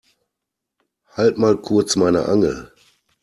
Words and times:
Halt 1.15 1.37
mal 1.37 1.55
kurz 1.61 1.95
meine 1.95 2.25
Angel. 2.25 2.71